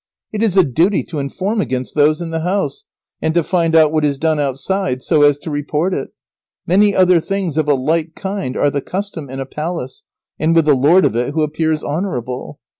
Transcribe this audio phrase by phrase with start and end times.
[0.33, 2.85] It is a duty to inform against those in the house,
[3.21, 6.09] and to find out what is done outside, so as to report it.
[6.65, 10.01] Many other things of a like kind are the custom in a palace,
[10.39, 12.57] and with the lord of it, who appears honourable.